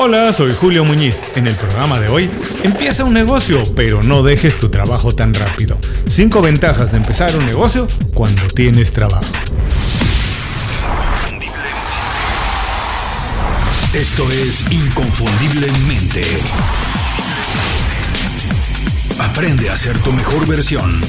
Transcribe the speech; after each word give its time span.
Hola, 0.00 0.32
soy 0.32 0.54
Julio 0.54 0.84
Muñiz. 0.84 1.24
En 1.34 1.48
el 1.48 1.56
programa 1.56 1.98
de 1.98 2.08
hoy, 2.08 2.30
empieza 2.62 3.02
un 3.02 3.12
negocio, 3.12 3.64
pero 3.74 4.00
no 4.00 4.22
dejes 4.22 4.56
tu 4.56 4.68
trabajo 4.68 5.12
tan 5.12 5.34
rápido. 5.34 5.76
Cinco 6.06 6.40
ventajas 6.40 6.92
de 6.92 6.98
empezar 6.98 7.36
un 7.36 7.44
negocio 7.44 7.88
cuando 8.14 8.46
tienes 8.46 8.92
trabajo. 8.92 9.26
Esto 13.92 14.30
es 14.30 14.70
Inconfundiblemente. 14.70 16.22
Aprende 19.18 19.68
a 19.68 19.76
ser 19.76 19.98
tu 19.98 20.12
mejor 20.12 20.46
versión. 20.46 21.00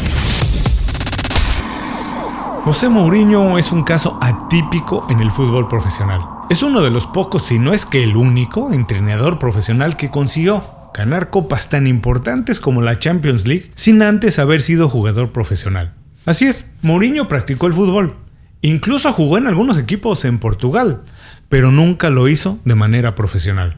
José 2.66 2.90
Mourinho 2.90 3.58
es 3.58 3.72
un 3.72 3.84
caso 3.84 4.20
atípico 4.22 5.08
en 5.10 5.22
el 5.22 5.32
fútbol 5.32 5.70
profesional. 5.70 6.22
Es 6.50 6.62
uno 6.62 6.82
de 6.82 6.92
los 6.92 7.08
pocos, 7.08 7.44
si 7.44 7.58
no 7.58 7.74
es 7.74 7.86
que 7.86 8.04
el 8.04 8.18
único, 8.18 8.74
entrenador 8.74 9.40
profesional 9.40 9.96
que 9.96 10.12
consiguió 10.12 10.64
ganar 10.94 11.30
copas 11.30 11.70
tan 11.70 11.88
importantes 11.88 12.60
como 12.60 12.82
la 12.82 13.00
Champions 13.00 13.48
League 13.48 13.72
sin 13.76 14.02
antes 14.02 14.40
haber 14.40 14.62
sido 14.62 14.90
jugador 14.90 15.32
profesional. 15.32 15.94
Así 16.26 16.46
es, 16.46 16.70
Mourinho 16.82 17.30
practicó 17.30 17.66
el 17.66 17.74
fútbol. 17.74 18.16
Incluso 18.62 19.14
jugó 19.14 19.38
en 19.38 19.48
algunos 19.48 19.78
equipos 19.78 20.26
en 20.26 20.38
Portugal, 20.38 21.04
pero 21.48 21.72
nunca 21.72 22.10
lo 22.10 22.28
hizo 22.28 22.60
de 22.66 22.76
manera 22.76 23.16
profesional. 23.16 23.78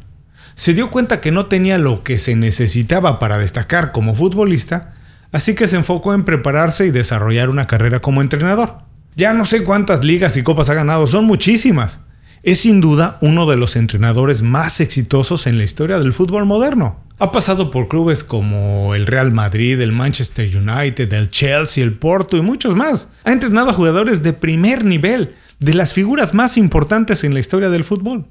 Se 0.56 0.74
dio 0.74 0.90
cuenta 0.90 1.22
que 1.22 1.32
no 1.32 1.46
tenía 1.46 1.78
lo 1.78 2.04
que 2.04 2.18
se 2.18 2.36
necesitaba 2.36 3.20
para 3.20 3.38
destacar 3.38 3.92
como 3.92 4.16
futbolista 4.16 4.96
así 5.32 5.56
que 5.56 5.68
se 5.68 5.78
enfocó 5.78 6.14
en 6.14 6.26
prepararse 6.26 6.86
y 6.86 6.92
desarrollar 6.92 7.50
una 7.50 7.68
carrera 7.68 8.00
como 8.00 8.22
entrenador. 8.22 8.78
Ya 9.16 9.34
no 9.34 9.46
sé 9.46 9.64
cuántas 9.64 10.04
ligas 10.04 10.38
y 10.38 10.44
copas 10.44 10.70
ha 10.70 10.74
ganado, 10.74 11.08
son 11.08 11.26
muchísimas. 11.26 12.00
Es 12.44 12.62
sin 12.62 12.82
duda 12.82 13.18
uno 13.22 13.46
de 13.46 13.56
los 13.56 13.76
entrenadores 13.76 14.42
más 14.42 14.80
exitosos 14.82 15.46
en 15.46 15.58
la 15.58 15.64
historia 15.64 16.00
del 16.00 16.14
fútbol 16.14 16.46
moderno. 16.46 17.00
Ha 17.20 17.32
pasado 17.32 17.70
por 17.70 17.88
clubes 17.88 18.24
como 18.24 18.96
el 18.96 19.06
Real 19.06 19.32
Madrid, 19.32 19.80
el 19.80 19.92
Manchester 19.92 20.50
United, 20.58 21.14
el 21.14 21.30
Chelsea, 21.30 21.84
el 21.84 21.94
Porto 21.94 22.38
y 22.38 22.42
muchos 22.42 22.76
más. 22.76 23.10
Ha 23.26 23.32
entrenado 23.32 23.70
a 23.70 23.74
jugadores 23.74 24.24
de 24.24 24.34
primer 24.34 24.84
nivel, 24.84 25.36
de 25.60 25.76
las 25.76 25.94
figuras 25.94 26.34
más 26.34 26.58
importantes 26.58 27.24
en 27.24 27.36
la 27.36 27.40
historia 27.40 27.70
del 27.70 27.84
fútbol. 27.84 28.26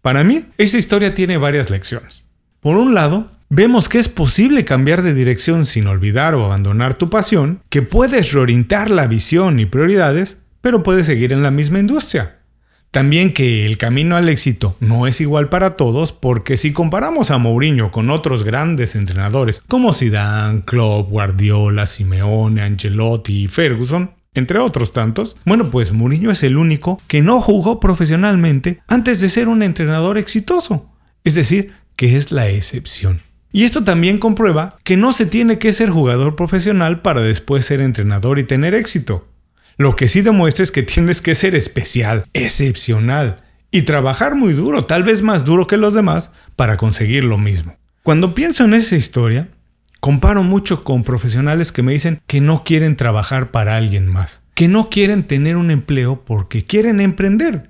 Para 0.00 0.24
mí, 0.24 0.46
esa 0.56 0.78
historia 0.78 1.12
tiene 1.12 1.36
varias 1.36 1.68
lecciones. 1.68 2.26
Por 2.60 2.76
un 2.76 2.94
lado, 2.94 3.26
vemos 3.48 3.88
que 3.88 3.98
es 3.98 4.08
posible 4.08 4.66
cambiar 4.66 5.00
de 5.00 5.14
dirección 5.14 5.64
sin 5.64 5.86
olvidar 5.86 6.34
o 6.34 6.44
abandonar 6.44 6.92
tu 6.92 7.08
pasión, 7.08 7.62
que 7.70 7.80
puedes 7.80 8.32
reorientar 8.32 8.90
la 8.90 9.06
visión 9.06 9.58
y 9.60 9.64
prioridades, 9.64 10.38
pero 10.60 10.82
puedes 10.82 11.06
seguir 11.06 11.32
en 11.32 11.42
la 11.42 11.50
misma 11.50 11.78
industria. 11.78 12.36
También 12.90 13.32
que 13.32 13.64
el 13.64 13.78
camino 13.78 14.16
al 14.16 14.28
éxito 14.28 14.76
no 14.80 15.06
es 15.06 15.22
igual 15.22 15.48
para 15.48 15.76
todos 15.76 16.12
porque 16.12 16.58
si 16.58 16.74
comparamos 16.74 17.30
a 17.30 17.38
Mourinho 17.38 17.90
con 17.90 18.10
otros 18.10 18.42
grandes 18.42 18.94
entrenadores 18.94 19.62
como 19.66 19.94
Zidane, 19.94 20.62
Klopp, 20.62 21.08
Guardiola, 21.08 21.86
Simeone, 21.86 22.60
Ancelotti 22.60 23.44
y 23.44 23.46
Ferguson, 23.46 24.10
entre 24.34 24.58
otros 24.58 24.92
tantos, 24.92 25.36
bueno 25.46 25.70
pues 25.70 25.92
Mourinho 25.92 26.30
es 26.30 26.42
el 26.42 26.56
único 26.56 27.00
que 27.06 27.22
no 27.22 27.40
jugó 27.40 27.80
profesionalmente 27.80 28.80
antes 28.88 29.20
de 29.20 29.28
ser 29.30 29.48
un 29.48 29.62
entrenador 29.62 30.18
exitoso, 30.18 30.90
es 31.22 31.36
decir, 31.36 31.72
que 32.00 32.16
es 32.16 32.32
la 32.32 32.48
excepción. 32.48 33.20
Y 33.52 33.64
esto 33.64 33.84
también 33.84 34.16
comprueba 34.16 34.78
que 34.84 34.96
no 34.96 35.12
se 35.12 35.26
tiene 35.26 35.58
que 35.58 35.70
ser 35.70 35.90
jugador 35.90 36.34
profesional 36.34 37.02
para 37.02 37.20
después 37.20 37.66
ser 37.66 37.82
entrenador 37.82 38.38
y 38.38 38.44
tener 38.44 38.74
éxito. 38.74 39.28
Lo 39.76 39.96
que 39.96 40.08
sí 40.08 40.22
demuestra 40.22 40.62
es 40.62 40.72
que 40.72 40.82
tienes 40.82 41.20
que 41.20 41.34
ser 41.34 41.54
especial, 41.54 42.24
excepcional, 42.32 43.42
y 43.70 43.82
trabajar 43.82 44.34
muy 44.34 44.54
duro, 44.54 44.84
tal 44.84 45.02
vez 45.02 45.20
más 45.20 45.44
duro 45.44 45.66
que 45.66 45.76
los 45.76 45.92
demás, 45.92 46.30
para 46.56 46.78
conseguir 46.78 47.24
lo 47.24 47.36
mismo. 47.36 47.76
Cuando 48.02 48.34
pienso 48.34 48.64
en 48.64 48.72
esa 48.72 48.96
historia, 48.96 49.48
comparo 50.00 50.42
mucho 50.42 50.84
con 50.84 51.04
profesionales 51.04 51.70
que 51.70 51.82
me 51.82 51.92
dicen 51.92 52.22
que 52.26 52.40
no 52.40 52.64
quieren 52.64 52.96
trabajar 52.96 53.50
para 53.50 53.76
alguien 53.76 54.08
más, 54.08 54.40
que 54.54 54.68
no 54.68 54.88
quieren 54.88 55.24
tener 55.24 55.58
un 55.58 55.70
empleo 55.70 56.24
porque 56.24 56.64
quieren 56.64 57.02
emprender 57.02 57.68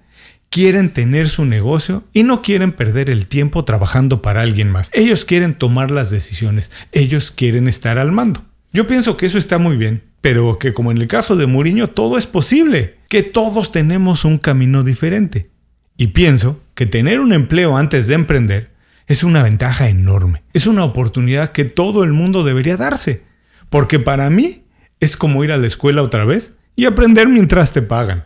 quieren 0.51 0.91
tener 0.91 1.29
su 1.29 1.45
negocio 1.45 2.03
y 2.13 2.25
no 2.25 2.43
quieren 2.43 2.73
perder 2.73 3.09
el 3.09 3.27
tiempo 3.27 3.65
trabajando 3.65 4.21
para 4.21 4.43
alguien 4.43 4.71
más. 4.71 4.91
Ellos 4.93 5.25
quieren 5.25 5.55
tomar 5.55 5.93
las 5.93 6.11
decisiones, 6.11 6.73
ellos 6.91 7.31
quieren 7.31 7.69
estar 7.69 7.99
al 7.99 8.11
mando. 8.11 8.45
Yo 8.73 8.87
pienso 8.87 9.17
que 9.17 9.27
eso 9.27 9.39
está 9.39 9.59
muy 9.59 9.77
bien, 9.77 10.03
pero 10.21 10.59
que 10.59 10.73
como 10.73 10.91
en 10.91 10.99
el 10.99 11.07
caso 11.07 11.37
de 11.37 11.47
Mourinho 11.47 11.89
todo 11.89 12.19
es 12.19 12.27
posible, 12.27 12.97
que 13.09 13.23
todos 13.23 13.71
tenemos 13.71 14.25
un 14.25 14.39
camino 14.39 14.83
diferente. 14.83 15.51
Y 15.97 16.09
pienso 16.09 16.61
que 16.75 16.87
tener 16.87 17.21
un 17.21 17.33
empleo 17.33 17.77
antes 17.77 18.09
de 18.09 18.15
emprender 18.15 18.71
es 19.07 19.23
una 19.23 19.43
ventaja 19.43 19.89
enorme, 19.89 20.43
es 20.53 20.67
una 20.67 20.85
oportunidad 20.85 21.53
que 21.53 21.65
todo 21.65 22.03
el 22.05 22.13
mundo 22.13 22.43
debería 22.43 22.77
darse, 22.77 23.23
porque 23.69 23.99
para 23.99 24.31
mí 24.31 24.65
es 24.99 25.17
como 25.17 25.45
ir 25.45 25.53
a 25.53 25.59
la 25.59 25.67
escuela 25.67 26.03
otra 26.03 26.25
vez 26.25 26.55
y 26.75 26.87
aprender 26.87 27.29
mientras 27.29 27.73
te 27.73 27.83
pagan. 27.83 28.25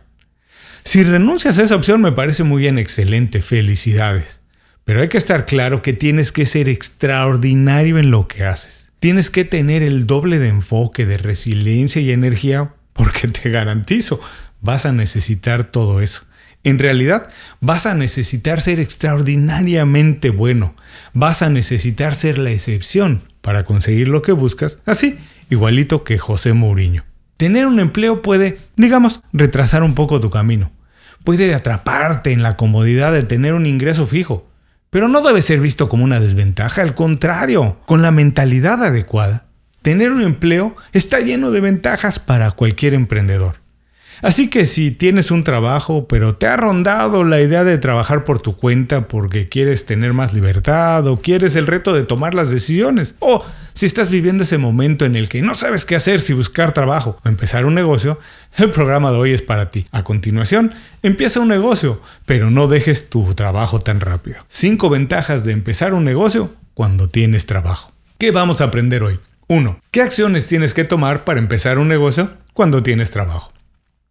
Si 0.84 1.02
renuncias 1.02 1.58
a 1.58 1.62
esa 1.62 1.76
opción 1.76 2.02
me 2.02 2.12
parece 2.12 2.44
muy 2.44 2.62
bien, 2.62 2.78
excelente, 2.78 3.40
felicidades. 3.40 4.42
Pero 4.84 5.00
hay 5.00 5.08
que 5.08 5.18
estar 5.18 5.46
claro 5.46 5.80
que 5.80 5.94
tienes 5.94 6.30
que 6.30 6.44
ser 6.44 6.68
extraordinario 6.68 7.98
en 7.98 8.10
lo 8.10 8.28
que 8.28 8.44
haces. 8.44 8.90
Tienes 9.00 9.30
que 9.30 9.44
tener 9.44 9.82
el 9.82 10.06
doble 10.06 10.38
de 10.38 10.48
enfoque, 10.48 11.06
de 11.06 11.16
resiliencia 11.16 12.02
y 12.02 12.12
energía, 12.12 12.74
porque 12.92 13.28
te 13.28 13.50
garantizo, 13.50 14.20
vas 14.60 14.84
a 14.84 14.92
necesitar 14.92 15.64
todo 15.64 16.00
eso. 16.00 16.22
En 16.64 16.78
realidad, 16.78 17.28
vas 17.60 17.86
a 17.86 17.94
necesitar 17.94 18.60
ser 18.60 18.78
extraordinariamente 18.78 20.30
bueno. 20.30 20.74
Vas 21.12 21.42
a 21.42 21.48
necesitar 21.48 22.14
ser 22.14 22.38
la 22.38 22.50
excepción 22.50 23.22
para 23.40 23.64
conseguir 23.64 24.08
lo 24.08 24.22
que 24.22 24.32
buscas, 24.32 24.78
así, 24.86 25.18
igualito 25.50 26.04
que 26.04 26.18
José 26.18 26.52
Mourinho. 26.52 27.04
Tener 27.36 27.66
un 27.66 27.80
empleo 27.80 28.22
puede, 28.22 28.58
digamos, 28.76 29.22
retrasar 29.32 29.82
un 29.82 29.94
poco 29.94 30.20
tu 30.20 30.30
camino. 30.30 30.70
Puede 31.24 31.54
atraparte 31.54 32.32
en 32.32 32.42
la 32.42 32.56
comodidad 32.56 33.12
de 33.12 33.22
tener 33.22 33.54
un 33.54 33.66
ingreso 33.66 34.06
fijo. 34.06 34.46
Pero 34.90 35.08
no 35.08 35.22
debe 35.22 35.42
ser 35.42 35.60
visto 35.60 35.88
como 35.88 36.04
una 36.04 36.20
desventaja, 36.20 36.82
al 36.82 36.94
contrario, 36.94 37.78
con 37.86 38.02
la 38.02 38.12
mentalidad 38.12 38.84
adecuada. 38.84 39.46
Tener 39.82 40.12
un 40.12 40.22
empleo 40.22 40.76
está 40.92 41.20
lleno 41.20 41.50
de 41.50 41.60
ventajas 41.60 42.18
para 42.20 42.52
cualquier 42.52 42.94
emprendedor. 42.94 43.63
Así 44.24 44.48
que 44.48 44.64
si 44.64 44.90
tienes 44.90 45.30
un 45.30 45.44
trabajo, 45.44 46.08
pero 46.08 46.34
te 46.34 46.46
ha 46.46 46.56
rondado 46.56 47.24
la 47.24 47.42
idea 47.42 47.62
de 47.62 47.76
trabajar 47.76 48.24
por 48.24 48.40
tu 48.40 48.56
cuenta 48.56 49.06
porque 49.06 49.50
quieres 49.50 49.84
tener 49.84 50.14
más 50.14 50.32
libertad 50.32 51.06
o 51.08 51.18
quieres 51.18 51.56
el 51.56 51.66
reto 51.66 51.92
de 51.92 52.04
tomar 52.04 52.32
las 52.32 52.48
decisiones, 52.48 53.16
o 53.18 53.44
si 53.74 53.84
estás 53.84 54.08
viviendo 54.08 54.44
ese 54.44 54.56
momento 54.56 55.04
en 55.04 55.14
el 55.14 55.28
que 55.28 55.42
no 55.42 55.54
sabes 55.54 55.84
qué 55.84 55.94
hacer, 55.94 56.22
si 56.22 56.32
buscar 56.32 56.72
trabajo 56.72 57.18
o 57.22 57.28
empezar 57.28 57.66
un 57.66 57.74
negocio, 57.74 58.18
el 58.56 58.70
programa 58.70 59.10
de 59.10 59.18
hoy 59.18 59.32
es 59.34 59.42
para 59.42 59.68
ti. 59.68 59.88
A 59.90 60.04
continuación, 60.04 60.72
empieza 61.02 61.40
un 61.40 61.48
negocio, 61.48 62.00
pero 62.24 62.50
no 62.50 62.66
dejes 62.66 63.10
tu 63.10 63.34
trabajo 63.34 63.80
tan 63.80 64.00
rápido. 64.00 64.38
Cinco 64.48 64.88
ventajas 64.88 65.44
de 65.44 65.52
empezar 65.52 65.92
un 65.92 66.04
negocio 66.04 66.50
cuando 66.72 67.10
tienes 67.10 67.44
trabajo. 67.44 67.92
¿Qué 68.16 68.30
vamos 68.30 68.62
a 68.62 68.64
aprender 68.64 69.02
hoy? 69.02 69.20
1. 69.48 69.80
¿Qué 69.90 70.00
acciones 70.00 70.46
tienes 70.46 70.72
que 70.72 70.84
tomar 70.84 71.24
para 71.24 71.40
empezar 71.40 71.78
un 71.78 71.88
negocio 71.88 72.30
cuando 72.54 72.82
tienes 72.82 73.10
trabajo? 73.10 73.53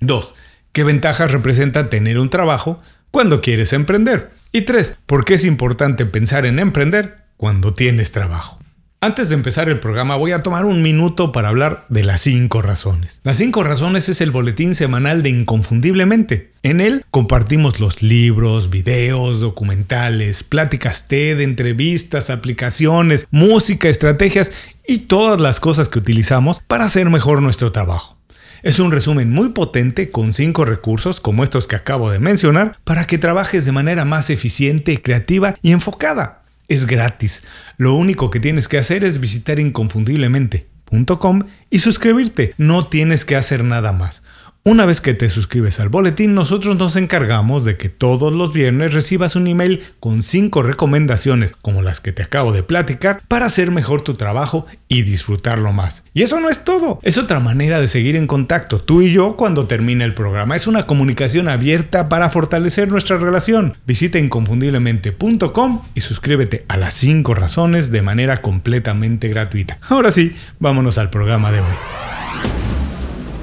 2. 0.07 0.35
¿Qué 0.71 0.83
ventajas 0.83 1.31
representa 1.31 1.89
tener 1.89 2.19
un 2.19 2.29
trabajo 2.29 2.81
cuando 3.11 3.41
quieres 3.41 3.73
emprender? 3.73 4.31
Y 4.51 4.61
3. 4.61 4.97
¿Por 5.05 5.25
qué 5.25 5.35
es 5.35 5.45
importante 5.45 6.05
pensar 6.05 6.45
en 6.45 6.59
emprender 6.59 7.25
cuando 7.37 7.73
tienes 7.73 8.11
trabajo? 8.11 8.59
Antes 9.03 9.27
de 9.27 9.35
empezar 9.35 9.67
el 9.67 9.81
programa 9.81 10.15
voy 10.15 10.31
a 10.31 10.39
tomar 10.39 10.63
un 10.63 10.81
minuto 10.81 11.33
para 11.33 11.49
hablar 11.49 11.85
de 11.89 12.05
las 12.05 12.21
5 12.21 12.61
razones. 12.61 13.19
Las 13.25 13.35
5 13.35 13.61
razones 13.65 14.07
es 14.07 14.21
el 14.21 14.31
boletín 14.31 14.75
semanal 14.75 15.23
de 15.23 15.29
Inconfundiblemente. 15.29 16.53
En 16.63 16.79
él 16.79 17.03
compartimos 17.11 17.81
los 17.81 18.01
libros, 18.01 18.69
videos, 18.69 19.41
documentales, 19.41 20.45
pláticas 20.45 21.09
TED, 21.09 21.41
entrevistas, 21.41 22.29
aplicaciones, 22.29 23.27
música, 23.29 23.89
estrategias 23.89 24.53
y 24.87 24.99
todas 24.99 25.41
las 25.41 25.59
cosas 25.59 25.89
que 25.89 25.99
utilizamos 25.99 26.61
para 26.65 26.85
hacer 26.85 27.09
mejor 27.09 27.41
nuestro 27.41 27.73
trabajo. 27.73 28.17
Es 28.63 28.79
un 28.79 28.93
resumen 28.93 29.29
muy 29.29 29.49
potente 29.49 30.09
con 30.09 30.31
cinco 30.31 30.63
recursos 30.63 31.19
como 31.19 31.43
estos 31.43 31.67
que 31.67 31.75
acabo 31.75 32.09
de 32.09 32.19
mencionar 32.19 32.77
para 32.85 33.05
que 33.05 33.17
trabajes 33.17 33.65
de 33.65 33.73
manera 33.73 34.05
más 34.05 34.29
eficiente, 34.29 35.01
creativa 35.01 35.55
y 35.61 35.73
enfocada. 35.73 36.43
Es 36.69 36.87
gratis. 36.87 37.43
Lo 37.75 37.93
único 37.93 38.29
que 38.29 38.39
tienes 38.39 38.69
que 38.69 38.77
hacer 38.77 39.03
es 39.03 39.19
visitar 39.19 39.59
inconfundiblemente.com 39.59 41.41
y 41.69 41.79
suscribirte. 41.79 42.53
No 42.57 42.87
tienes 42.87 43.25
que 43.25 43.35
hacer 43.35 43.65
nada 43.65 43.91
más. 43.91 44.23
Una 44.65 44.85
vez 44.85 45.01
que 45.01 45.13
te 45.13 45.27
suscribes 45.27 45.81
al 45.81 45.89
boletín, 45.89 46.35
nosotros 46.35 46.77
nos 46.77 46.95
encargamos 46.95 47.65
de 47.65 47.75
que 47.75 47.89
todos 47.89 48.31
los 48.31 48.53
viernes 48.53 48.93
recibas 48.93 49.35
un 49.35 49.47
email 49.47 49.83
con 49.99 50.23
5 50.23 50.63
recomendaciones, 50.63 51.53
como 51.61 51.81
las 51.81 51.99
que 51.99 52.13
te 52.13 52.23
acabo 52.23 52.53
de 52.53 52.63
platicar, 52.63 53.23
para 53.27 53.47
hacer 53.47 53.71
mejor 53.71 54.03
tu 54.03 54.13
trabajo 54.13 54.65
y 54.87 55.01
disfrutarlo 55.01 55.73
más. 55.73 56.05
Y 56.13 56.21
eso 56.21 56.39
no 56.39 56.49
es 56.49 56.63
todo, 56.63 57.01
es 57.03 57.17
otra 57.17 57.41
manera 57.41 57.81
de 57.81 57.87
seguir 57.87 58.15
en 58.15 58.25
contacto, 58.25 58.79
tú 58.79 59.01
y 59.01 59.11
yo, 59.11 59.35
cuando 59.35 59.67
termine 59.67 60.05
el 60.05 60.13
programa. 60.13 60.55
Es 60.55 60.65
una 60.65 60.87
comunicación 60.87 61.49
abierta 61.49 62.07
para 62.07 62.29
fortalecer 62.29 62.87
nuestra 62.87 63.17
relación. 63.17 63.75
Visita 63.85 64.17
inconfundiblemente.com 64.17 65.81
y 65.93 65.99
suscríbete 65.99 66.63
a 66.69 66.77
las 66.77 66.93
5 66.93 67.33
razones 67.33 67.91
de 67.91 68.01
manera 68.01 68.41
completamente 68.41 69.27
gratuita. 69.27 69.79
Ahora 69.89 70.13
sí, 70.13 70.37
vámonos 70.59 70.97
al 70.97 71.09
programa 71.09 71.51
de 71.51 71.59
hoy. 71.59 72.22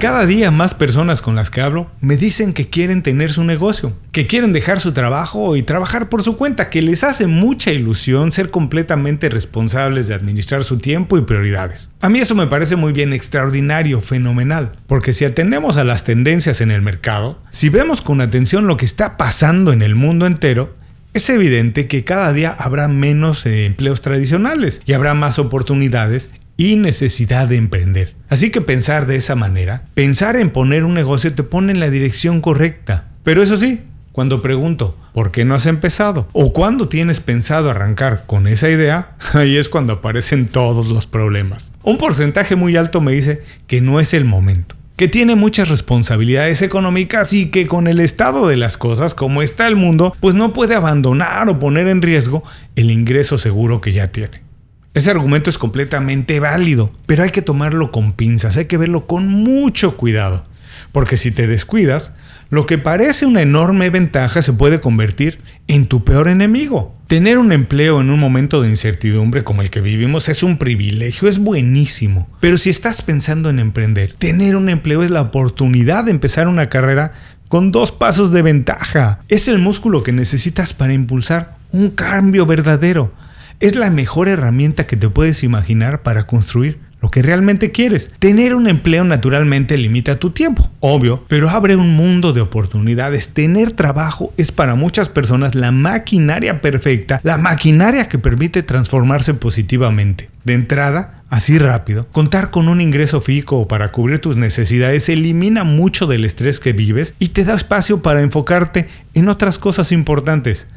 Cada 0.01 0.25
día 0.25 0.49
más 0.49 0.73
personas 0.73 1.21
con 1.21 1.35
las 1.35 1.51
que 1.51 1.61
hablo 1.61 1.91
me 2.01 2.17
dicen 2.17 2.55
que 2.55 2.71
quieren 2.71 3.03
tener 3.03 3.31
su 3.31 3.43
negocio, 3.43 3.93
que 4.11 4.25
quieren 4.25 4.51
dejar 4.51 4.79
su 4.79 4.93
trabajo 4.93 5.55
y 5.55 5.61
trabajar 5.61 6.09
por 6.09 6.23
su 6.23 6.37
cuenta, 6.37 6.71
que 6.71 6.81
les 6.81 7.03
hace 7.03 7.27
mucha 7.27 7.71
ilusión 7.71 8.31
ser 8.31 8.49
completamente 8.49 9.29
responsables 9.29 10.07
de 10.07 10.15
administrar 10.15 10.63
su 10.63 10.79
tiempo 10.79 11.19
y 11.19 11.21
prioridades. 11.21 11.91
A 12.01 12.09
mí 12.09 12.17
eso 12.17 12.33
me 12.33 12.47
parece 12.47 12.75
muy 12.75 12.93
bien, 12.93 13.13
extraordinario, 13.13 14.01
fenomenal, 14.01 14.71
porque 14.87 15.13
si 15.13 15.23
atendemos 15.23 15.77
a 15.77 15.83
las 15.83 16.03
tendencias 16.03 16.61
en 16.61 16.71
el 16.71 16.81
mercado, 16.81 17.37
si 17.51 17.69
vemos 17.69 18.01
con 18.01 18.21
atención 18.21 18.65
lo 18.65 18.77
que 18.77 18.85
está 18.85 19.17
pasando 19.17 19.71
en 19.71 19.83
el 19.83 19.93
mundo 19.93 20.25
entero, 20.25 20.73
es 21.13 21.29
evidente 21.29 21.87
que 21.87 22.05
cada 22.05 22.31
día 22.31 22.55
habrá 22.57 22.87
menos 22.87 23.45
eh, 23.45 23.65
empleos 23.65 23.99
tradicionales 23.99 24.81
y 24.85 24.93
habrá 24.93 25.13
más 25.13 25.39
oportunidades 25.39 26.31
y 26.61 26.75
necesidad 26.75 27.47
de 27.47 27.55
emprender. 27.55 28.13
Así 28.29 28.51
que 28.51 28.61
pensar 28.61 29.07
de 29.07 29.15
esa 29.15 29.35
manera, 29.35 29.85
pensar 29.95 30.35
en 30.35 30.51
poner 30.51 30.83
un 30.83 30.93
negocio 30.93 31.33
te 31.33 31.41
pone 31.41 31.71
en 31.71 31.79
la 31.79 31.89
dirección 31.89 32.39
correcta. 32.39 33.07
Pero 33.23 33.41
eso 33.41 33.57
sí, 33.57 33.81
cuando 34.11 34.43
pregunto, 34.43 34.95
¿por 35.11 35.31
qué 35.31 35.43
no 35.43 35.55
has 35.55 35.65
empezado? 35.65 36.27
¿O 36.33 36.53
cuándo 36.53 36.87
tienes 36.87 37.19
pensado 37.19 37.71
arrancar 37.71 38.25
con 38.27 38.45
esa 38.45 38.69
idea? 38.69 39.15
Ahí 39.33 39.57
es 39.57 39.69
cuando 39.69 39.93
aparecen 39.93 40.45
todos 40.45 40.89
los 40.89 41.07
problemas. 41.07 41.71
Un 41.81 41.97
porcentaje 41.97 42.55
muy 42.55 42.75
alto 42.75 43.01
me 43.01 43.13
dice 43.13 43.41
que 43.65 43.81
no 43.81 43.99
es 43.99 44.13
el 44.13 44.25
momento 44.25 44.75
que 44.97 45.07
tiene 45.07 45.33
muchas 45.33 45.67
responsabilidades 45.67 46.61
económicas 46.61 47.33
y 47.33 47.49
que 47.49 47.65
con 47.65 47.87
el 47.87 47.99
estado 47.99 48.47
de 48.47 48.55
las 48.55 48.77
cosas 48.77 49.15
como 49.15 49.41
está 49.41 49.65
el 49.65 49.75
mundo, 49.75 50.15
pues 50.19 50.35
no 50.35 50.53
puede 50.53 50.75
abandonar 50.75 51.49
o 51.49 51.57
poner 51.57 51.87
en 51.87 52.03
riesgo 52.03 52.43
el 52.75 52.91
ingreso 52.91 53.39
seguro 53.39 53.81
que 53.81 53.93
ya 53.93 54.11
tiene. 54.11 54.50
Ese 54.93 55.09
argumento 55.09 55.49
es 55.49 55.57
completamente 55.57 56.41
válido, 56.41 56.91
pero 57.05 57.23
hay 57.23 57.29
que 57.29 57.41
tomarlo 57.41 57.91
con 57.91 58.11
pinzas, 58.11 58.57
hay 58.57 58.65
que 58.65 58.75
verlo 58.75 59.07
con 59.07 59.29
mucho 59.29 59.95
cuidado, 59.95 60.43
porque 60.91 61.15
si 61.15 61.31
te 61.31 61.47
descuidas, 61.47 62.11
lo 62.49 62.65
que 62.65 62.77
parece 62.77 63.25
una 63.25 63.41
enorme 63.41 63.89
ventaja 63.89 64.41
se 64.41 64.51
puede 64.51 64.81
convertir 64.81 65.39
en 65.69 65.85
tu 65.85 66.03
peor 66.03 66.27
enemigo. 66.27 66.93
Tener 67.07 67.37
un 67.37 67.53
empleo 67.53 68.01
en 68.01 68.09
un 68.09 68.19
momento 68.19 68.61
de 68.61 68.67
incertidumbre 68.67 69.45
como 69.45 69.61
el 69.61 69.69
que 69.69 69.79
vivimos 69.79 70.27
es 70.27 70.43
un 70.43 70.57
privilegio, 70.57 71.29
es 71.29 71.39
buenísimo. 71.39 72.27
Pero 72.41 72.57
si 72.57 72.69
estás 72.69 73.01
pensando 73.01 73.49
en 73.49 73.59
emprender, 73.59 74.11
tener 74.11 74.57
un 74.57 74.67
empleo 74.67 75.03
es 75.03 75.09
la 75.09 75.21
oportunidad 75.21 76.03
de 76.03 76.11
empezar 76.11 76.49
una 76.49 76.67
carrera 76.67 77.13
con 77.47 77.71
dos 77.71 77.93
pasos 77.93 78.31
de 78.31 78.41
ventaja. 78.41 79.21
Es 79.29 79.47
el 79.47 79.59
músculo 79.59 80.03
que 80.03 80.11
necesitas 80.11 80.73
para 80.73 80.91
impulsar 80.91 81.55
un 81.71 81.91
cambio 81.91 82.45
verdadero 82.45 83.13
es 83.61 83.75
la 83.75 83.89
mejor 83.89 84.27
herramienta 84.27 84.87
que 84.87 84.97
te 84.97 85.09
puedes 85.09 85.43
imaginar 85.43 86.01
para 86.01 86.25
construir 86.25 86.79
lo 87.01 87.09
que 87.09 87.21
realmente 87.21 87.71
quieres. 87.71 88.11
Tener 88.19 88.53
un 88.53 88.67
empleo 88.67 89.03
naturalmente 89.03 89.77
limita 89.77 90.19
tu 90.19 90.31
tiempo, 90.31 90.69
obvio, 90.79 91.23
pero 91.27 91.49
abre 91.49 91.75
un 91.75 91.95
mundo 91.95 92.31
de 92.31 92.41
oportunidades. 92.41 93.29
Tener 93.29 93.71
trabajo 93.71 94.33
es 94.37 94.51
para 94.51 94.75
muchas 94.75 95.09
personas 95.09 95.55
la 95.55 95.71
maquinaria 95.71 96.61
perfecta, 96.61 97.19
la 97.23 97.37
maquinaria 97.37 98.07
que 98.07 98.19
permite 98.19 98.61
transformarse 98.61 99.33
positivamente. 99.33 100.29
De 100.43 100.53
entrada, 100.53 101.23
así 101.29 101.57
rápido, 101.57 102.07
contar 102.11 102.51
con 102.51 102.67
un 102.67 102.81
ingreso 102.81 103.21
fijo 103.21 103.67
para 103.67 103.91
cubrir 103.91 104.19
tus 104.19 104.37
necesidades 104.37 105.09
elimina 105.09 105.63
mucho 105.63 106.07
del 106.07 106.25
estrés 106.25 106.59
que 106.59 106.73
vives 106.73 107.15
y 107.19 107.29
te 107.29 107.43
da 107.43 107.55
espacio 107.55 108.01
para 108.01 108.21
enfocarte 108.21 108.87
en 109.13 109.29
otras 109.29 109.57
cosas 109.59 109.91
importantes. 109.91 110.67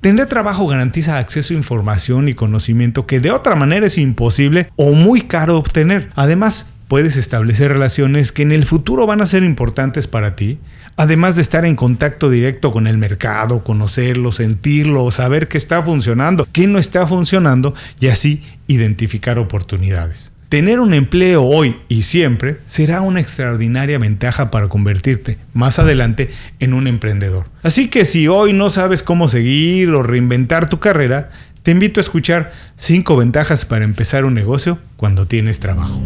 Tener 0.00 0.28
trabajo 0.28 0.66
garantiza 0.66 1.18
acceso 1.18 1.52
a 1.52 1.58
información 1.58 2.28
y 2.28 2.34
conocimiento 2.34 3.06
que 3.06 3.20
de 3.20 3.30
otra 3.32 3.54
manera 3.54 3.86
es 3.86 3.98
imposible 3.98 4.70
o 4.76 4.92
muy 4.92 5.22
caro 5.22 5.58
obtener. 5.58 6.08
Además, 6.14 6.64
puedes 6.88 7.16
establecer 7.16 7.70
relaciones 7.70 8.32
que 8.32 8.40
en 8.40 8.52
el 8.52 8.64
futuro 8.64 9.06
van 9.06 9.20
a 9.20 9.26
ser 9.26 9.42
importantes 9.42 10.06
para 10.06 10.36
ti, 10.36 10.58
además 10.96 11.36
de 11.36 11.42
estar 11.42 11.66
en 11.66 11.76
contacto 11.76 12.30
directo 12.30 12.72
con 12.72 12.86
el 12.86 12.96
mercado, 12.96 13.62
conocerlo, 13.62 14.32
sentirlo, 14.32 15.10
saber 15.10 15.48
qué 15.48 15.58
está 15.58 15.82
funcionando, 15.82 16.48
qué 16.50 16.66
no 16.66 16.78
está 16.78 17.06
funcionando 17.06 17.74
y 18.00 18.06
así 18.06 18.42
identificar 18.68 19.38
oportunidades. 19.38 20.32
Tener 20.50 20.80
un 20.80 20.94
empleo 20.94 21.44
hoy 21.44 21.76
y 21.86 22.02
siempre 22.02 22.56
será 22.66 23.02
una 23.02 23.20
extraordinaria 23.20 24.00
ventaja 24.00 24.50
para 24.50 24.66
convertirte 24.66 25.38
más 25.54 25.78
adelante 25.78 26.28
en 26.58 26.74
un 26.74 26.88
emprendedor. 26.88 27.46
Así 27.62 27.88
que 27.88 28.04
si 28.04 28.26
hoy 28.26 28.52
no 28.52 28.68
sabes 28.68 29.04
cómo 29.04 29.28
seguir 29.28 29.90
o 29.90 30.02
reinventar 30.02 30.68
tu 30.68 30.80
carrera, 30.80 31.30
te 31.62 31.70
invito 31.70 32.00
a 32.00 32.02
escuchar 32.02 32.50
5 32.74 33.16
ventajas 33.16 33.64
para 33.64 33.84
empezar 33.84 34.24
un 34.24 34.34
negocio 34.34 34.80
cuando 34.96 35.24
tienes 35.24 35.60
trabajo. 35.60 36.02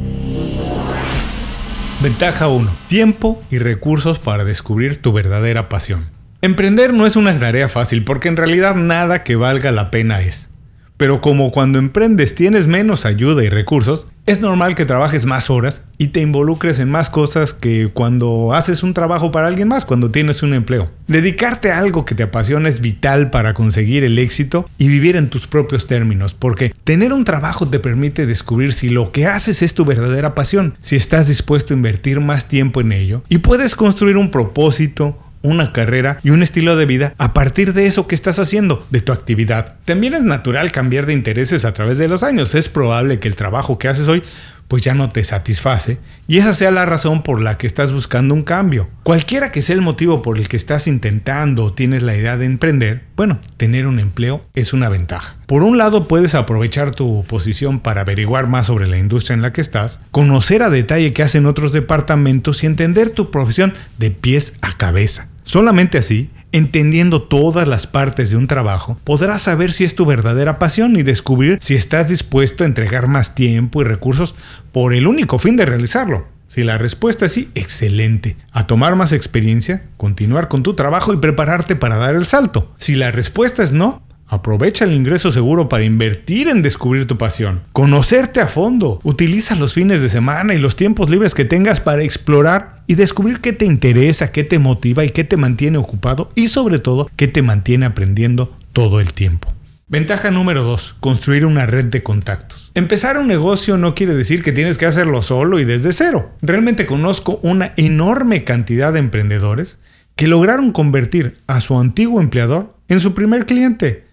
Ventaja 2.03 2.49
1. 2.49 2.71
Tiempo 2.89 3.43
y 3.51 3.57
recursos 3.57 4.19
para 4.19 4.45
descubrir 4.45 5.01
tu 5.01 5.15
verdadera 5.15 5.71
pasión. 5.71 6.11
Emprender 6.43 6.93
no 6.93 7.07
es 7.07 7.17
una 7.17 7.39
tarea 7.39 7.69
fácil 7.69 8.05
porque 8.05 8.29
en 8.29 8.37
realidad 8.37 8.75
nada 8.75 9.25
que 9.25 9.37
valga 9.37 9.73
la 9.73 9.91
pena 9.91 10.21
es. 10.21 10.51
Pero 10.97 11.21
como 11.21 11.51
cuando 11.51 11.79
emprendes 11.79 12.35
tienes 12.35 12.69
menos 12.69 13.05
ayuda 13.05 13.43
y 13.43 13.49
recursos, 13.49 14.07
es 14.27 14.41
normal 14.41 14.77
que 14.77 14.87
trabajes 14.87 15.27
más 15.27 15.51
horas 15.51 15.83
y 15.99 16.09
te 16.09 16.21
involucres 16.21 16.79
en 16.79 16.89
más 16.89 17.11
cosas 17.11 17.53
que 17.53 17.91
cuando 17.93 18.55
haces 18.55 18.83
un 18.85 18.95
trabajo 18.95 19.33
para 19.33 19.49
alguien 19.49 19.69
más, 19.69 19.85
cuando 19.85 20.13
tienes 20.13 20.43
un 20.45 20.55
empleo. 20.55 20.91
Dedicarte 21.09 21.73
a 21.73 21.79
algo 21.79 22.05
que 22.05 22.15
te 22.15 22.23
apasiona 22.23 22.69
es 22.69 22.81
vital 22.81 23.31
para 23.31 23.55
conseguir 23.55 24.05
el 24.05 24.19
éxito 24.19 24.71
y 24.79 24.89
vivir 24.89 25.17
en 25.17 25.31
tus 25.31 25.49
propios 25.49 25.87
términos, 25.89 26.33
porque 26.33 26.73
tener 26.85 27.13
un 27.13 27.25
trabajo 27.25 27.69
te 27.69 27.81
permite 27.81 28.25
descubrir 28.25 28.73
si 28.73 28.89
lo 28.89 29.11
que 29.11 29.27
haces 29.27 29.63
es 29.63 29.75
tu 29.75 29.85
verdadera 29.85 30.35
pasión, 30.35 30.79
si 30.81 30.95
estás 30.95 31.27
dispuesto 31.27 31.75
a 31.75 31.77
invertir 31.77 32.21
más 32.21 32.49
tiempo 32.49 32.81
en 32.81 32.93
ello 32.93 33.23
y 33.29 33.39
puedes 33.39 33.75
construir 33.75 34.17
un 34.17 34.31
propósito, 34.31 35.19
una 35.45 35.73
carrera 35.73 36.19
y 36.25 36.31
un 36.31 36.43
estilo 36.43 36.75
de 36.75 36.87
vida 36.87 37.15
a 37.19 37.35
partir 37.35 37.75
de 37.75 37.87
eso 37.87 38.09
que 38.09 38.17
estás 38.17 38.41
haciendo, 38.41 38.85
de 38.91 39.03
tu 39.03 39.13
actividad. 39.13 39.75
También 39.85 40.15
es 40.15 40.25
natural 40.25 40.73
cambiar 40.73 41.07
de 41.07 41.13
intereses 41.13 41.65
a 41.65 41.73
través 41.73 41.99
de 41.99 42.09
los 42.09 42.25
años. 42.25 42.55
Es 42.57 42.69
probable 42.69 43.21
que 43.21 43.29
el 43.29 43.37
trabajo 43.37 43.79
que 43.79 43.89
haces 43.89 44.09
hoy 44.09 44.23
pues 44.69 44.83
ya 44.83 44.95
no 44.95 45.11
te 45.11 45.23
satisface 45.25 45.99
y 46.27 46.39
esa 46.39 46.55
sea 46.55 46.71
la 46.71 46.87
razón 46.87 47.23
por 47.23 47.43
la 47.43 47.59
que 47.59 47.67
estás 47.67 47.93
buscando 47.93 48.35
un 48.35 48.43
cambio. 48.43 48.89
Cualquiera 49.03 49.53
que 49.53 49.63
sea 49.63 49.77
el 49.77 49.83
motivo 49.83 50.23
por 50.23 50.39
el 50.39 50.49
que 50.49 50.57
estás 50.57 50.87
intentando 50.87 51.65
o 51.65 51.73
tienes 51.73 52.03
la 52.03 52.17
idea 52.17 52.37
de 52.37 52.47
emprender, 52.47 53.05
bueno, 53.17 53.39
tener 53.57 53.87
un 53.87 53.99
empleo 53.99 54.45
es 54.55 54.73
una 54.73 54.89
ventaja. 54.89 55.37
Por 55.47 55.63
un 55.63 55.79
lado 55.79 56.09
puedes 56.09 56.35
aprovechar 56.35 56.93
tu 56.93 57.25
posición 57.29 57.81
para 57.81 58.01
averiguar 58.01 58.49
más 58.49 58.69
sobre 58.69 58.87
la 58.87 58.99
industria 58.99 59.35
en 59.35 59.43
la 59.43 59.53
que 59.53 59.61
estás, 59.61 60.01
conocer 60.11 60.63
a 60.63 60.71
detalle 60.71 61.13
qué 61.13 61.23
hacen 61.23 61.47
otros 61.47 61.73
departamentos 61.73 62.65
y 62.65 62.67
entender 62.67 63.11
tu 63.11 63.31
profesión 63.31 63.75
de 63.99 64.11
pies 64.11 64.55
a 64.63 64.77
cabeza. 64.77 65.29
Solamente 65.45 65.99
así, 65.99 66.31
entendiendo 66.53 67.23
todas 67.23 67.69
las 67.69 67.87
partes 67.87 68.31
de 68.31 68.37
un 68.37 68.47
trabajo, 68.47 68.99
podrás 69.05 69.43
saber 69.43 69.73
si 69.73 69.85
es 69.85 69.95
tu 69.95 70.07
verdadera 70.07 70.59
pasión 70.59 70.97
y 70.97 71.03
descubrir 71.03 71.59
si 71.61 71.75
estás 71.75 72.09
dispuesto 72.09 72.65
a 72.65 72.67
entregar 72.67 73.09
más 73.09 73.35
tiempo 73.35 73.83
y 73.83 73.85
recursos 73.85 74.35
por 74.73 74.95
el 74.95 75.07
único 75.07 75.39
fin 75.39 75.57
de 75.57 75.67
realizarlo. 75.67 76.27
Si 76.49 76.65
la 76.65 76.79
respuesta 76.79 77.27
es 77.27 77.33
sí, 77.33 77.51
excelente. 77.55 78.37
A 78.53 78.67
tomar 78.67 78.97
más 78.97 79.13
experiencia, 79.13 79.85
continuar 79.97 80.49
con 80.49 80.63
tu 80.63 80.75
trabajo 80.75 81.13
y 81.13 81.19
prepararte 81.19 81.77
para 81.77 81.97
dar 81.97 82.15
el 82.15 82.25
salto. 82.25 82.73
Si 82.77 82.95
la 82.95 83.11
respuesta 83.11 83.63
es 83.63 83.73
no, 83.73 84.03
Aprovecha 84.27 84.85
el 84.85 84.93
ingreso 84.93 85.31
seguro 85.31 85.69
para 85.69 85.85
invertir 85.85 86.49
en 86.49 86.63
descubrir 86.63 87.07
tu 87.07 87.19
pasión, 87.19 87.61
conocerte 87.73 88.41
a 88.41 88.49
fondo, 88.49 88.99
utiliza 89.05 89.55
los 89.55 89.75
fines 89.75 90.01
de 90.01 90.09
semana 90.09 90.55
y 90.55 90.59
los 90.59 90.77
tiempos 90.77 91.11
libres 91.11 91.35
que 91.35 91.45
tengas 91.45 91.79
para 91.79 92.03
explorar 92.03 92.74
y 92.87 92.95
descubrir 92.95 93.41
qué 93.41 93.53
te 93.53 93.65
interesa, 93.65 94.33
qué 94.33 94.45
te 94.45 94.59
motiva 94.59 95.05
y 95.05 95.11
qué 95.11 95.25
te 95.25 95.37
mantiene 95.37 95.79
ocupado 95.79 96.31
y 96.35 96.49
sobre 96.49 96.79
todo 96.79 97.11
qué 97.17 97.29
te 97.29 97.43
mantiene 97.43 97.87
aprendiendo 97.87 98.57
todo 98.73 99.01
el 99.01 99.13
tiempo. 99.13 99.53
Ventaja 99.87 100.31
número 100.31 100.63
2. 100.63 100.97
Construir 101.01 101.45
una 101.45 101.67
red 101.67 101.87
de 101.87 102.03
contactos. 102.03 102.73
Empezar 102.75 103.19
un 103.19 103.27
negocio 103.27 103.77
no 103.77 103.95
quiere 103.95 104.15
decir 104.15 104.43
que 104.43 104.53
tienes 104.53 104.79
que 104.79 104.87
hacerlo 104.87 105.23
solo 105.23 105.61
y 105.61 105.65
desde 105.65 105.93
cero. 105.93 106.33
Realmente 106.43 106.87
conozco 106.87 107.39
una 107.43 107.75
enorme 107.77 108.45
cantidad 108.45 108.93
de 108.93 109.01
emprendedores 109.01 109.79
que 110.17 110.27
lograron 110.27 110.73
convertir 110.73 111.39
a 111.47 111.61
su 111.61 111.79
antiguo 111.79 112.21
empleador 112.21 112.75
en 112.89 113.01
su 113.01 113.15
primer 113.15 113.47
cliente 113.47 114.04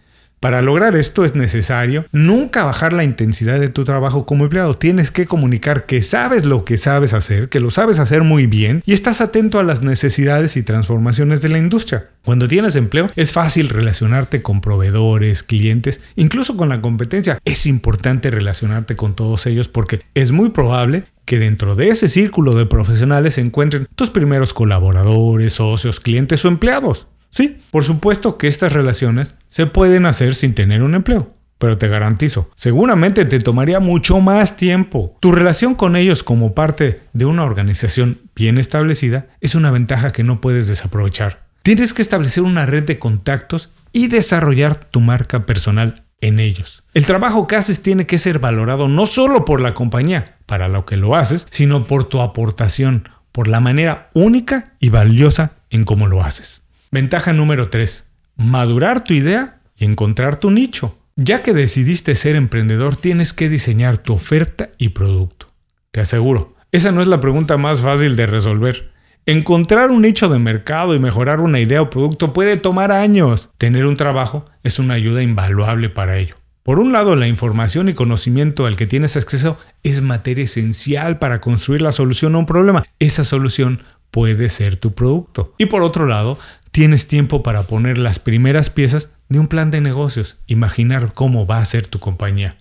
Para 0.42 0.64
lograr 0.64 0.96
esto 0.96 1.24
es 1.24 1.36
necesario 1.36 2.08
nunca 2.12 2.64
bajar 2.64 2.94
la 2.94 3.04
intensidad 3.04 3.60
de 3.60 3.70
tu 3.70 3.86
trabajo 3.86 4.26
como 4.26 4.46
empleado. 4.46 4.74
Tienes 4.74 5.12
que 5.12 5.28
comunicar 5.28 5.86
que 5.86 6.02
sabes 6.02 6.46
lo 6.46 6.66
que 6.66 6.78
sabes 6.78 7.14
hacer, 7.14 7.48
que 7.48 7.60
lo 7.60 7.70
sabes 7.70 8.00
hacer 8.00 8.24
muy 8.24 8.48
bien 8.48 8.82
y 8.88 8.94
estás 8.94 9.22
atento 9.22 9.60
a 9.60 9.64
las 9.64 9.84
necesidades 9.84 10.58
y 10.58 10.64
transformaciones 10.64 11.44
de 11.44 11.50
la 11.50 11.60
industria. 11.60 12.10
Cuando 12.26 12.48
tienes 12.48 12.76
empleo 12.76 13.12
es 13.16 13.34
fácil 13.34 13.70
relacionarte 13.70 14.42
con 14.42 14.62
proveedores, 14.62 15.44
clientes, 15.44 16.02
incluso 16.16 16.58
con 16.58 16.70
la 16.70 16.82
competencia. 16.82 17.38
Es 17.46 17.68
importante 17.68 18.32
relacionarte 18.32 18.96
con 18.96 19.16
todos 19.16 19.46
ellos 19.46 19.68
porque 19.68 20.02
es 20.16 20.32
muy 20.32 20.50
probable 20.50 21.04
que 21.26 21.38
dentro 21.38 21.76
de 21.76 21.90
ese 21.90 22.10
círculo 22.10 22.56
de 22.56 22.66
profesionales 22.66 23.36
se 23.36 23.42
encuentren 23.42 23.88
tus 23.94 24.10
primeros 24.10 24.56
colaboradores, 24.56 25.54
socios, 25.54 26.00
clientes 26.00 26.44
o 26.46 26.48
empleados. 26.48 27.08
Sí, 27.32 27.62
por 27.72 27.84
supuesto 27.84 28.38
que 28.38 28.48
estas 28.48 28.74
relaciones 28.74 29.36
se 29.50 29.66
pueden 29.66 30.06
hacer 30.06 30.36
sin 30.36 30.54
tener 30.54 30.84
un 30.84 30.94
empleo. 30.94 31.34
Pero 31.58 31.78
te 31.78 31.88
garantizo, 31.88 32.50
seguramente 32.56 33.24
te 33.26 33.38
tomaría 33.38 33.80
mucho 33.80 34.20
más 34.20 34.58
tiempo. 34.58 35.16
Tu 35.20 35.32
relación 35.32 35.76
con 35.76 35.96
ellos 35.96 36.24
como 36.24 36.56
parte 36.56 37.02
de 37.14 37.26
una 37.26 37.44
organización 37.44 38.20
bien 38.36 38.58
establecida 38.58 39.28
es 39.42 39.54
una 39.54 39.70
ventaja 39.70 40.12
que 40.12 40.24
no 40.24 40.42
puedes 40.42 40.68
desaprovechar. 40.68 41.46
Tienes 41.62 41.94
que 41.94 42.02
establecer 42.02 42.42
una 42.42 42.66
red 42.66 42.84
de 42.84 42.98
contactos 42.98 43.70
y 43.94 44.08
desarrollar 44.08 44.86
tu 44.86 45.02
marca 45.02 45.46
personal 45.46 46.04
en 46.20 46.40
ellos. 46.40 46.84
El 46.96 47.06
trabajo 47.06 47.46
que 47.46 47.56
haces 47.56 47.84
tiene 47.84 48.08
que 48.08 48.18
ser 48.18 48.40
valorado 48.40 48.88
no 48.88 49.06
solo 49.06 49.46
por 49.46 49.62
la 49.62 49.76
compañía, 49.76 50.38
para 50.48 50.68
lo 50.68 50.88
que 50.88 50.98
lo 50.98 51.16
haces, 51.16 51.48
sino 51.52 51.84
por 51.84 52.06
tu 52.06 52.22
aportación, 52.22 53.08
por 53.32 53.48
la 53.48 53.60
manera 53.60 54.10
única 54.14 54.74
y 54.80 54.90
valiosa 54.90 55.54
en 55.70 55.86
cómo 55.86 56.08
lo 56.08 56.24
haces. 56.24 56.61
Ventaja 56.94 57.32
número 57.32 57.70
3. 57.70 58.06
Madurar 58.36 59.06
tu 59.06 59.14
idea 59.14 59.62
y 59.78 59.86
encontrar 59.86 60.36
tu 60.42 60.52
nicho. 60.52 60.98
Ya 61.16 61.42
que 61.42 61.54
decidiste 61.54 62.16
ser 62.16 62.36
emprendedor, 62.36 62.98
tienes 62.98 63.32
que 63.32 63.48
diseñar 63.48 63.98
tu 64.00 64.12
oferta 64.12 64.72
y 64.78 64.90
producto. 64.90 65.48
Te 65.92 66.02
aseguro, 66.02 66.54
esa 66.74 66.92
no 66.92 67.02
es 67.02 67.08
la 67.08 67.22
pregunta 67.22 67.56
más 67.56 67.80
fácil 67.80 68.18
de 68.18 68.26
resolver. 68.26 68.92
Encontrar 69.26 69.90
un 69.90 70.02
nicho 70.02 70.28
de 70.28 70.40
mercado 70.40 70.94
y 70.94 71.00
mejorar 71.00 71.40
una 71.40 71.62
idea 71.62 71.82
o 71.82 71.90
producto 71.90 72.34
puede 72.34 72.58
tomar 72.58 72.92
años. 72.92 73.52
Tener 73.58 73.86
un 73.86 73.96
trabajo 73.96 74.44
es 74.62 74.78
una 74.78 74.96
ayuda 74.96 75.24
invaluable 75.24 75.88
para 75.88 76.18
ello. 76.18 76.36
Por 76.62 76.78
un 76.78 76.92
lado, 76.92 77.16
la 77.16 77.28
información 77.28 77.88
y 77.88 77.94
conocimiento 77.94 78.66
al 78.66 78.76
que 78.76 78.86
tienes 78.86 79.16
acceso 79.16 79.58
es 79.84 80.02
materia 80.02 80.44
esencial 80.44 81.20
para 81.20 81.40
construir 81.40 81.82
la 81.82 81.94
solución 81.94 82.36
a 82.36 82.40
un 82.40 82.46
problema. 82.46 82.84
Esa 83.00 83.24
solución 83.24 83.80
puede 84.12 84.50
ser 84.50 84.76
tu 84.76 84.94
producto. 84.94 85.56
Y 85.58 85.68
por 85.68 85.84
otro 85.84 86.06
lado, 86.06 86.38
tienes 86.72 87.08
tiempo 87.08 87.44
para 87.44 87.64
poner 87.64 87.98
las 87.98 88.20
primeras 88.20 88.70
piezas 88.70 89.10
de 89.30 89.40
un 89.40 89.48
plan 89.48 89.72
de 89.72 89.82
negocios, 89.82 90.40
imaginar 90.48 91.14
cómo 91.14 91.46
va 91.46 91.60
a 91.60 91.66
ser 91.66 91.88
tu 91.88 92.00
compañía. 92.00 92.56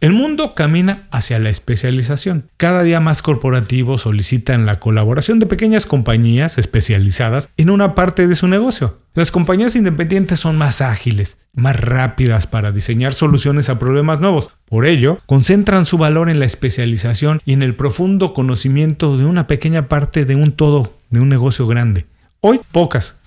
El 0.00 0.12
mundo 0.12 0.54
camina 0.54 1.08
hacia 1.10 1.40
la 1.40 1.50
especialización. 1.50 2.48
Cada 2.56 2.84
día 2.84 3.00
más 3.00 3.20
corporativos 3.20 4.02
solicitan 4.02 4.64
la 4.64 4.78
colaboración 4.78 5.40
de 5.40 5.46
pequeñas 5.46 5.86
compañías 5.86 6.56
especializadas 6.56 7.50
en 7.56 7.68
una 7.68 7.96
parte 7.96 8.28
de 8.28 8.36
su 8.36 8.46
negocio. 8.46 8.98
Las 9.14 9.32
compañías 9.32 9.74
independientes 9.74 10.38
son 10.38 10.56
más 10.56 10.82
ágiles, 10.82 11.38
más 11.52 11.80
rápidas 11.80 12.46
para 12.46 12.70
diseñar 12.70 13.12
soluciones 13.12 13.70
a 13.70 13.80
problemas 13.80 14.20
nuevos. 14.20 14.50
Por 14.66 14.86
ello, 14.86 15.18
concentran 15.26 15.84
su 15.84 15.98
valor 15.98 16.30
en 16.30 16.38
la 16.38 16.46
especialización 16.46 17.40
y 17.44 17.54
en 17.54 17.62
el 17.62 17.74
profundo 17.74 18.34
conocimiento 18.34 19.18
de 19.18 19.24
una 19.24 19.48
pequeña 19.48 19.88
parte 19.88 20.24
de 20.24 20.36
un 20.36 20.52
todo, 20.52 20.94
de 21.10 21.18
un 21.18 21.28
negocio 21.28 21.66
grande. 21.66 22.06
Hoy, 22.40 22.60
pocas, 22.70 23.17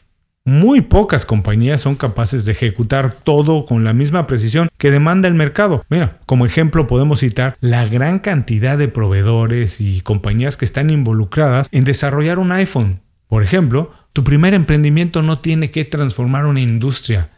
muy 0.44 0.82
pocas 0.82 1.26
compañías 1.26 1.82
son 1.82 1.96
capaces 1.96 2.46
de 2.46 2.54
ejecutar 2.54 3.14
todo 3.14 3.66
con 3.66 3.84
la 3.84 3.94
misma 3.94 4.26
precisión 4.26 4.70
que 4.78 4.90
demanda 4.90 5.28
el 5.28 5.36
mercado. 5.36 5.86
Mira, 5.90 6.20
como 6.26 6.46
ejemplo 6.46 6.88
podemos 6.88 7.20
citar 7.20 7.56
la 7.62 7.86
gran 7.86 8.20
cantidad 8.20 8.78
de 8.78 8.88
proveedores 8.88 9.82
y 9.82 10.02
compañías 10.02 10.58
que 10.58 10.66
están 10.66 10.90
involucradas 10.90 11.68
en 11.72 11.84
desarrollar 11.84 12.40
un 12.40 12.52
iPhone. 12.52 13.02
Por 13.28 13.44
ejemplo, 13.44 13.92
tu 14.14 14.24
primer 14.24 14.54
emprendimiento 14.54 15.22
no 15.22 15.40
tiene 15.40 15.70
que 15.70 15.86
transformar 15.86 16.46
una 16.46 16.60
industria. 16.60 17.30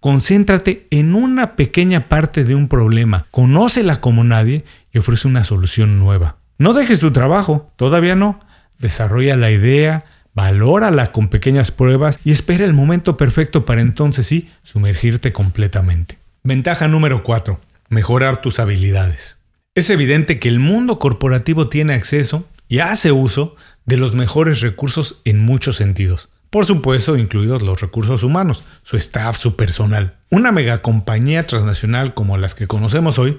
Concéntrate 0.00 0.86
en 0.90 1.14
una 1.14 1.56
pequeña 1.56 2.08
parte 2.08 2.44
de 2.44 2.54
un 2.54 2.68
problema, 2.68 3.26
conócela 3.30 4.00
como 4.00 4.24
nadie 4.24 4.64
y 4.92 4.98
ofrece 4.98 5.28
una 5.28 5.44
solución 5.44 5.98
nueva. 5.98 6.36
No 6.58 6.74
dejes 6.74 7.00
tu 7.00 7.12
trabajo, 7.12 7.70
todavía 7.76 8.14
no. 8.14 8.40
Desarrolla 8.78 9.36
la 9.36 9.50
idea, 9.50 10.04
valórala 10.34 11.12
con 11.12 11.28
pequeñas 11.28 11.70
pruebas 11.70 12.18
y 12.24 12.32
espera 12.32 12.64
el 12.64 12.74
momento 12.74 13.16
perfecto 13.16 13.64
para 13.64 13.80
entonces 13.80 14.26
sí 14.26 14.50
sumergirte 14.62 15.32
completamente. 15.32 16.18
Ventaja 16.42 16.88
número 16.88 17.22
4. 17.22 17.60
Mejorar 17.88 18.40
tus 18.40 18.58
habilidades. 18.58 19.38
Es 19.74 19.90
evidente 19.90 20.38
que 20.38 20.48
el 20.48 20.58
mundo 20.58 20.98
corporativo 20.98 21.68
tiene 21.68 21.94
acceso 21.94 22.46
y 22.68 22.80
hace 22.80 23.12
uso 23.12 23.56
de 23.84 23.96
los 23.96 24.14
mejores 24.14 24.60
recursos 24.60 25.20
en 25.24 25.40
muchos 25.40 25.76
sentidos. 25.76 26.28
Por 26.50 26.66
supuesto, 26.66 27.16
incluidos 27.16 27.62
los 27.62 27.80
recursos 27.80 28.22
humanos, 28.22 28.64
su 28.82 28.98
staff, 28.98 29.38
su 29.38 29.56
personal. 29.56 30.16
Una 30.30 30.52
megacompañía 30.52 31.46
transnacional 31.46 32.12
como 32.12 32.36
las 32.36 32.54
que 32.54 32.66
conocemos 32.66 33.18
hoy 33.18 33.38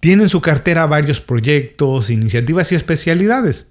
tiene 0.00 0.22
en 0.22 0.28
su 0.30 0.40
cartera 0.40 0.86
varios 0.86 1.20
proyectos, 1.20 2.08
iniciativas 2.08 2.72
y 2.72 2.74
especialidades. 2.74 3.68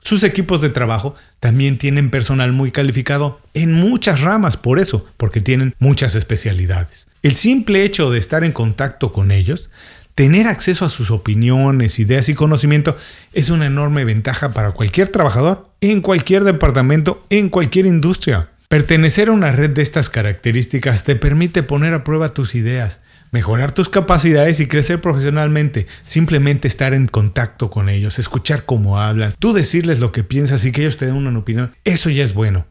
Sus 0.00 0.24
equipos 0.24 0.60
de 0.60 0.70
trabajo 0.70 1.14
también 1.40 1.78
tienen 1.78 2.10
personal 2.10 2.52
muy 2.52 2.70
calificado 2.70 3.40
en 3.54 3.72
muchas 3.72 4.20
ramas, 4.20 4.56
por 4.56 4.78
eso, 4.78 5.06
porque 5.16 5.40
tienen 5.40 5.74
muchas 5.78 6.14
especialidades. 6.14 7.06
El 7.22 7.34
simple 7.34 7.84
hecho 7.84 8.10
de 8.10 8.18
estar 8.18 8.44
en 8.44 8.52
contacto 8.52 9.12
con 9.12 9.30
ellos, 9.30 9.70
tener 10.14 10.46
acceso 10.46 10.84
a 10.84 10.90
sus 10.90 11.10
opiniones, 11.10 11.98
ideas 11.98 12.28
y 12.28 12.34
conocimiento 12.34 12.96
es 13.32 13.50
una 13.50 13.66
enorme 13.66 14.04
ventaja 14.04 14.52
para 14.52 14.72
cualquier 14.72 15.08
trabajador, 15.08 15.68
en 15.80 16.00
cualquier 16.00 16.44
departamento, 16.44 17.24
en 17.30 17.50
cualquier 17.50 17.86
industria. 17.86 18.48
Pertenecer 18.68 19.28
a 19.28 19.32
una 19.32 19.52
red 19.52 19.72
de 19.72 19.82
estas 19.82 20.10
características 20.10 21.04
te 21.04 21.16
permite 21.16 21.62
poner 21.62 21.92
a 21.92 22.04
prueba 22.04 22.34
tus 22.34 22.54
ideas, 22.54 23.00
mejorar 23.30 23.72
tus 23.72 23.88
capacidades 23.88 24.60
y 24.60 24.66
crecer 24.66 25.00
profesionalmente. 25.00 25.86
Simplemente 26.04 26.68
estar 26.68 26.94
en 26.94 27.06
contacto 27.06 27.70
con 27.70 27.88
ellos, 27.88 28.18
escuchar 28.18 28.64
cómo 28.64 29.00
hablan, 29.00 29.34
tú 29.38 29.52
decirles 29.52 30.00
lo 30.00 30.12
que 30.12 30.24
piensas 30.24 30.64
y 30.64 30.72
que 30.72 30.82
ellos 30.82 30.96
te 30.96 31.06
den 31.06 31.16
una 31.16 31.38
opinión. 31.38 31.74
Eso 31.84 32.10
ya 32.10 32.24
es 32.24 32.34
bueno. 32.34 32.66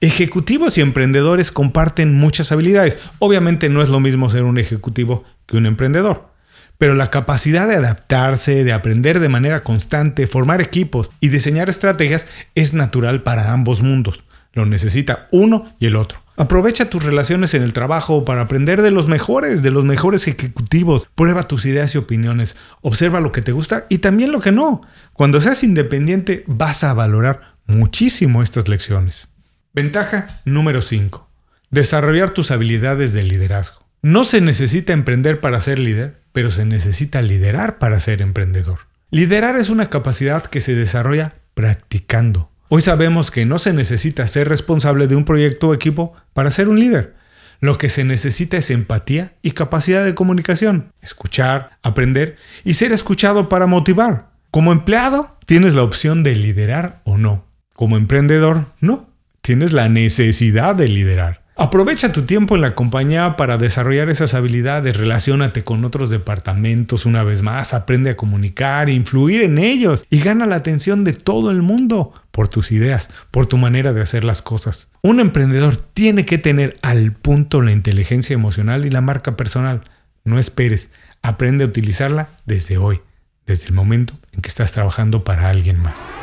Ejecutivos 0.00 0.78
y 0.78 0.80
emprendedores 0.80 1.50
comparten 1.50 2.14
muchas 2.14 2.52
habilidades. 2.52 2.98
Obviamente 3.18 3.68
no 3.68 3.82
es 3.82 3.88
lo 3.88 3.98
mismo 3.98 4.30
ser 4.30 4.44
un 4.44 4.58
ejecutivo 4.58 5.24
que 5.46 5.56
un 5.56 5.66
emprendedor. 5.66 6.30
Pero 6.78 6.94
la 6.94 7.10
capacidad 7.10 7.66
de 7.66 7.74
adaptarse, 7.74 8.62
de 8.62 8.72
aprender 8.72 9.18
de 9.18 9.28
manera 9.28 9.64
constante, 9.64 10.28
formar 10.28 10.60
equipos 10.60 11.10
y 11.18 11.28
diseñar 11.28 11.68
estrategias 11.68 12.28
es 12.54 12.74
natural 12.74 13.24
para 13.24 13.52
ambos 13.52 13.82
mundos. 13.82 14.22
Lo 14.52 14.64
necesita 14.64 15.26
uno 15.32 15.74
y 15.80 15.86
el 15.86 15.96
otro. 15.96 16.20
Aprovecha 16.38 16.88
tus 16.88 17.02
relaciones 17.02 17.52
en 17.54 17.64
el 17.64 17.72
trabajo 17.72 18.24
para 18.24 18.42
aprender 18.42 18.80
de 18.80 18.92
los 18.92 19.08
mejores, 19.08 19.60
de 19.60 19.72
los 19.72 19.84
mejores 19.84 20.28
ejecutivos. 20.28 21.08
Prueba 21.16 21.42
tus 21.42 21.66
ideas 21.66 21.96
y 21.96 21.98
opiniones. 21.98 22.56
Observa 22.80 23.20
lo 23.20 23.32
que 23.32 23.42
te 23.42 23.50
gusta 23.50 23.86
y 23.88 23.98
también 23.98 24.30
lo 24.30 24.38
que 24.38 24.52
no. 24.52 24.82
Cuando 25.14 25.40
seas 25.40 25.64
independiente 25.64 26.44
vas 26.46 26.84
a 26.84 26.94
valorar 26.94 27.56
muchísimo 27.66 28.40
estas 28.40 28.68
lecciones. 28.68 29.30
Ventaja 29.72 30.28
número 30.44 30.80
5. 30.80 31.28
Desarrollar 31.70 32.30
tus 32.30 32.52
habilidades 32.52 33.12
de 33.12 33.24
liderazgo. 33.24 33.84
No 34.00 34.22
se 34.22 34.40
necesita 34.40 34.92
emprender 34.92 35.40
para 35.40 35.58
ser 35.58 35.80
líder, 35.80 36.22
pero 36.30 36.52
se 36.52 36.64
necesita 36.64 37.20
liderar 37.20 37.78
para 37.78 37.98
ser 37.98 38.22
emprendedor. 38.22 38.78
Liderar 39.10 39.56
es 39.56 39.70
una 39.70 39.90
capacidad 39.90 40.44
que 40.44 40.60
se 40.60 40.76
desarrolla 40.76 41.34
practicando. 41.54 42.52
Hoy 42.70 42.82
sabemos 42.82 43.30
que 43.30 43.46
no 43.46 43.58
se 43.58 43.72
necesita 43.72 44.26
ser 44.26 44.46
responsable 44.48 45.06
de 45.06 45.16
un 45.16 45.24
proyecto 45.24 45.68
o 45.68 45.74
equipo 45.74 46.14
para 46.34 46.50
ser 46.50 46.68
un 46.68 46.78
líder. 46.78 47.14
Lo 47.60 47.78
que 47.78 47.88
se 47.88 48.04
necesita 48.04 48.58
es 48.58 48.70
empatía 48.70 49.32
y 49.40 49.52
capacidad 49.52 50.04
de 50.04 50.14
comunicación, 50.14 50.92
escuchar, 51.00 51.70
aprender 51.82 52.36
y 52.64 52.74
ser 52.74 52.92
escuchado 52.92 53.48
para 53.48 53.66
motivar. 53.66 54.28
Como 54.50 54.72
empleado, 54.72 55.38
tienes 55.46 55.74
la 55.74 55.82
opción 55.82 56.22
de 56.22 56.34
liderar 56.34 57.00
o 57.04 57.16
no. 57.16 57.46
Como 57.72 57.96
emprendedor, 57.96 58.66
no. 58.80 59.08
Tienes 59.40 59.72
la 59.72 59.88
necesidad 59.88 60.74
de 60.74 60.88
liderar. 60.88 61.42
Aprovecha 61.60 62.12
tu 62.12 62.22
tiempo 62.22 62.54
en 62.54 62.60
la 62.60 62.76
compañía 62.76 63.34
para 63.34 63.58
desarrollar 63.58 64.10
esas 64.10 64.32
habilidades, 64.32 64.96
relaciónate 64.96 65.64
con 65.64 65.84
otros 65.84 66.08
departamentos 66.08 67.04
una 67.04 67.24
vez 67.24 67.42
más, 67.42 67.74
aprende 67.74 68.10
a 68.10 68.16
comunicar, 68.16 68.88
influir 68.88 69.42
en 69.42 69.58
ellos 69.58 70.06
y 70.08 70.20
gana 70.20 70.46
la 70.46 70.54
atención 70.54 71.02
de 71.02 71.14
todo 71.14 71.50
el 71.50 71.62
mundo 71.62 72.12
por 72.30 72.46
tus 72.46 72.70
ideas, 72.70 73.10
por 73.32 73.46
tu 73.46 73.58
manera 73.58 73.92
de 73.92 74.00
hacer 74.00 74.22
las 74.22 74.40
cosas. 74.40 74.92
Un 75.02 75.18
emprendedor 75.18 75.76
tiene 75.76 76.24
que 76.24 76.38
tener 76.38 76.78
al 76.80 77.10
punto 77.10 77.60
la 77.60 77.72
inteligencia 77.72 78.34
emocional 78.34 78.86
y 78.86 78.90
la 78.90 79.00
marca 79.00 79.36
personal. 79.36 79.80
No 80.22 80.38
esperes, 80.38 80.90
aprende 81.22 81.64
a 81.64 81.66
utilizarla 81.66 82.28
desde 82.46 82.78
hoy, 82.78 83.00
desde 83.48 83.66
el 83.66 83.74
momento 83.74 84.14
en 84.30 84.42
que 84.42 84.48
estás 84.48 84.70
trabajando 84.70 85.24
para 85.24 85.48
alguien 85.48 85.80
más. 85.82 86.14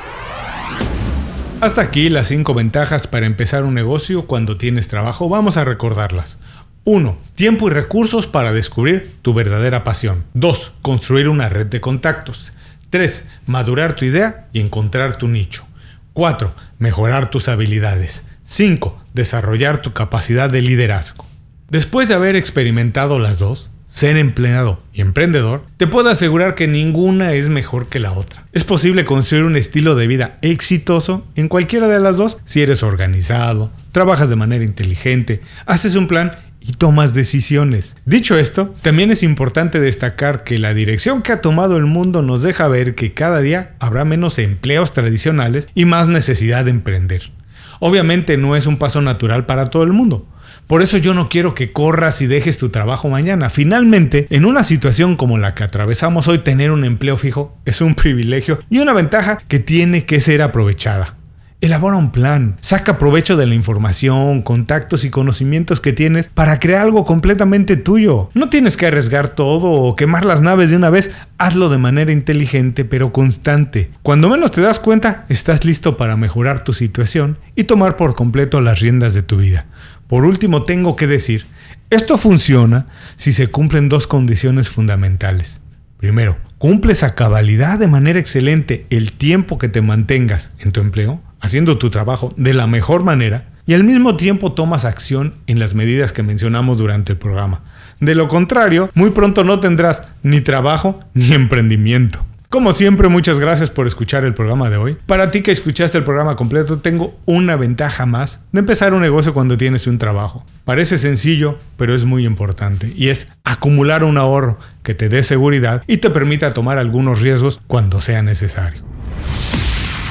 Hasta 1.62 1.82
aquí 1.82 2.10
las 2.10 2.28
5 2.28 2.54
ventajas 2.54 3.08
para 3.08 3.26
empezar 3.26 3.64
un 3.64 3.74
negocio 3.74 4.28
cuando 4.28 4.58
tienes 4.58 4.88
trabajo. 4.88 5.30
Vamos 5.30 5.58
a 5.58 5.64
recordarlas. 5.64 6.38
1. 6.84 7.18
Tiempo 7.34 7.68
y 7.68 7.72
recursos 7.72 8.28
para 8.28 8.52
descubrir 8.52 9.16
tu 9.22 9.34
verdadera 9.34 9.84
pasión. 9.84 10.26
2. 10.34 10.74
Construir 10.82 11.30
una 11.30 11.50
red 11.50 11.68
de 11.68 11.82
contactos. 11.82 12.54
3. 12.90 13.26
Madurar 13.48 13.96
tu 13.96 14.06
idea 14.06 14.48
y 14.52 14.60
encontrar 14.60 15.18
tu 15.18 15.28
nicho. 15.28 15.66
4. 16.14 16.54
Mejorar 16.78 17.30
tus 17.30 17.48
habilidades. 17.48 18.26
5. 18.44 19.02
Desarrollar 19.14 19.82
tu 19.82 19.94
capacidad 19.94 20.50
de 20.50 20.62
liderazgo. 20.62 21.26
Después 21.70 22.10
de 22.10 22.16
haber 22.16 22.36
experimentado 22.36 23.18
las 23.18 23.40
dos, 23.40 23.72
ser 23.96 24.18
empleado 24.18 24.84
y 24.92 25.00
emprendedor, 25.00 25.64
te 25.78 25.88
puedo 25.88 26.10
asegurar 26.10 26.54
que 26.54 26.68
ninguna 26.68 27.32
es 27.32 27.48
mejor 27.48 27.88
que 27.88 28.02
la 28.02 28.12
otra. 28.12 28.46
Es 28.52 28.66
posible 28.66 29.06
construir 29.06 29.46
un 29.46 29.56
estilo 29.56 29.96
de 29.96 30.06
vida 30.06 30.38
exitoso 30.42 31.26
en 31.36 31.48
cualquiera 31.48 31.88
de 31.88 32.02
las 32.02 32.18
dos 32.18 32.40
si 32.44 32.62
eres 32.62 32.84
organizado, 32.84 33.72
trabajas 33.94 34.30
de 34.30 34.36
manera 34.36 34.66
inteligente, 34.66 35.40
haces 35.66 35.96
un 35.96 36.10
plan 36.10 36.34
y 36.60 36.74
tomas 36.74 37.14
decisiones. 37.14 37.96
Dicho 38.06 38.38
esto, 38.38 38.76
también 38.82 39.12
es 39.12 39.24
importante 39.24 39.80
destacar 39.80 40.44
que 40.44 40.58
la 40.58 40.74
dirección 40.74 41.22
que 41.22 41.32
ha 41.32 41.40
tomado 41.40 41.78
el 41.78 41.86
mundo 41.86 42.22
nos 42.22 42.44
deja 42.44 42.68
ver 42.68 42.96
que 42.96 43.14
cada 43.14 43.40
día 43.40 43.76
habrá 43.80 44.04
menos 44.04 44.40
empleos 44.40 44.92
tradicionales 44.92 45.70
y 45.74 45.86
más 45.86 46.10
necesidad 46.10 46.66
de 46.66 46.72
emprender. 46.72 47.32
Obviamente 47.80 48.36
no 48.36 48.58
es 48.58 48.68
un 48.68 48.76
paso 48.76 49.00
natural 49.00 49.46
para 49.46 49.68
todo 49.68 49.84
el 49.84 49.94
mundo. 49.94 50.28
Por 50.68 50.82
eso 50.82 50.98
yo 50.98 51.14
no 51.14 51.30
quiero 51.30 51.54
que 51.54 51.72
corras 51.72 52.22
y 52.22 52.28
dejes 52.28 52.58
tu 52.58 52.70
trabajo 52.70 53.08
mañana. 53.08 53.50
Finalmente, 53.50 54.26
en 54.32 54.46
una 54.46 54.64
situación 54.64 55.16
como 55.16 55.38
la 55.38 55.54
que 55.54 55.64
atravesamos 55.64 56.28
hoy, 56.28 56.40
tener 56.40 56.72
un 56.72 56.84
empleo 56.84 57.18
fijo 57.18 57.56
es 57.66 57.82
un 57.82 57.94
privilegio 57.96 58.60
y 58.70 58.80
una 58.80 58.94
ventaja 58.94 59.38
que 59.48 59.60
tiene 59.60 60.06
que 60.06 60.20
ser 60.20 60.42
aprovechada. 60.42 61.16
Elabora 61.62 61.96
un 61.96 62.12
plan, 62.12 62.58
saca 62.60 63.00
provecho 63.00 63.38
de 63.38 63.48
la 63.48 63.56
información, 63.56 64.42
contactos 64.42 65.06
y 65.06 65.10
conocimientos 65.10 65.82
que 65.82 65.94
tienes 65.94 66.30
para 66.30 66.60
crear 66.60 66.82
algo 66.82 67.06
completamente 67.06 67.78
tuyo. 67.78 68.30
No 68.34 68.50
tienes 68.50 68.76
que 68.76 68.86
arriesgar 68.86 69.30
todo 69.30 69.72
o 69.72 69.96
quemar 69.96 70.26
las 70.26 70.42
naves 70.42 70.70
de 70.70 70.76
una 70.76 70.90
vez, 70.90 71.16
hazlo 71.38 71.70
de 71.70 71.78
manera 71.78 72.12
inteligente 72.12 72.86
pero 72.86 73.14
constante. 73.14 73.90
Cuando 74.04 74.30
menos 74.30 74.52
te 74.52 74.62
das 74.62 74.80
cuenta, 74.80 75.26
estás 75.30 75.64
listo 75.66 75.98
para 75.98 76.18
mejorar 76.18 76.64
tu 76.64 76.74
situación 76.74 77.40
y 77.56 77.64
tomar 77.64 77.96
por 77.96 78.16
completo 78.16 78.62
las 78.62 78.80
riendas 78.82 79.14
de 79.14 79.24
tu 79.24 79.38
vida. 79.38 79.66
Por 80.08 80.26
último, 80.26 80.64
tengo 80.64 80.96
que 80.96 81.08
decir, 81.08 81.46
esto 81.90 82.18
funciona 82.18 82.88
si 83.16 83.34
se 83.34 83.48
cumplen 83.48 83.90
dos 83.90 84.08
condiciones 84.08 84.70
fundamentales. 84.70 85.62
Primero, 85.98 86.38
cumples 86.58 87.04
a 87.04 87.16
cabalidad 87.16 87.80
de 87.80 87.88
manera 87.88 88.20
excelente 88.20 88.86
el 88.90 89.12
tiempo 89.14 89.58
que 89.58 89.70
te 89.70 89.82
mantengas 89.82 90.52
en 90.60 90.72
tu 90.72 90.82
empleo 90.82 91.22
haciendo 91.40 91.78
tu 91.78 91.90
trabajo 91.90 92.34
de 92.38 92.54
la 92.54 92.68
mejor 92.68 93.04
manera 93.04 93.46
y 93.68 93.74
al 93.74 93.84
mismo 93.84 94.16
tiempo 94.16 94.54
tomas 94.54 94.86
acción 94.86 95.36
en 95.48 95.60
las 95.60 95.76
medidas 95.76 96.12
que 96.12 96.24
mencionamos 96.24 96.78
durante 96.78 97.14
el 97.14 97.18
programa. 97.18 97.62
De 98.00 98.16
lo 98.16 98.28
contrario, 98.28 98.90
muy 98.94 99.12
pronto 99.12 99.44
no 99.44 99.60
tendrás 99.60 100.04
ni 100.22 100.42
trabajo 100.42 101.00
ni 101.14 101.34
emprendimiento. 101.34 102.26
Como 102.56 102.72
siempre, 102.72 103.10
muchas 103.10 103.38
gracias 103.38 103.70
por 103.70 103.86
escuchar 103.86 104.24
el 104.24 104.34
programa 104.34 104.70
de 104.70 104.78
hoy. 104.78 104.98
Para 105.08 105.30
ti 105.30 105.42
que 105.42 105.52
escuchaste 105.52 105.98
el 105.98 106.06
programa 106.06 106.38
completo, 106.38 106.78
tengo 106.78 107.14
una 107.26 107.58
ventaja 107.58 108.06
más 108.06 108.40
de 108.54 108.62
empezar 108.62 108.94
un 108.94 109.02
negocio 109.02 109.34
cuando 109.34 109.58
tienes 109.58 109.88
un 109.88 109.98
trabajo. 109.98 110.46
Parece 110.64 110.98
sencillo, 110.98 111.60
pero 111.76 111.94
es 111.94 112.06
muy 112.06 112.26
importante 112.26 112.90
y 112.96 113.10
es 113.10 113.28
acumular 113.44 114.06
un 114.06 114.18
ahorro 114.18 114.58
que 114.84 114.94
te 114.94 115.10
dé 115.10 115.22
seguridad 115.22 115.84
y 115.86 115.98
te 115.98 116.10
permita 116.10 116.54
tomar 116.54 116.78
algunos 116.78 117.22
riesgos 117.22 117.60
cuando 117.68 118.00
sea 118.00 118.22
necesario. 118.22 118.84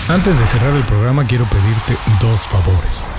Antes 0.08 0.38
de 0.38 0.46
cerrar 0.46 0.76
el 0.76 0.84
programa 0.84 1.26
quiero 1.26 1.46
pedirte 1.46 1.96
dos 2.20 2.40
favores. 2.40 3.10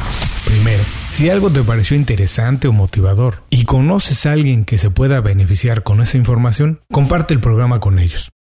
Primero, 0.46 0.84
si 1.10 1.32
algo 1.32 1.50
te 1.50 1.64
pareció 1.64 1.98
interesante 1.98 2.68
o 2.68 2.74
motivador 2.74 3.42
y 3.50 3.66
conoces 3.66 4.28
a 4.28 4.34
alguien 4.34 4.66
que 4.66 4.78
se 4.78 4.92
pueda 4.92 5.20
beneficiar 5.20 5.82
con 5.82 6.00
esa 6.00 6.18
información, 6.18 6.82
comparte 6.92 7.34
el 7.34 7.40
programa 7.40 7.80
con 7.80 7.98
ellos. 7.98 8.30